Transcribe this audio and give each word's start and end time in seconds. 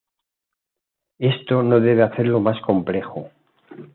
Esto 1.19 1.61
no 1.61 1.79
debe 1.79 2.01
hacerlo 2.01 2.39
más 2.39 2.59
complejo. 2.63 3.29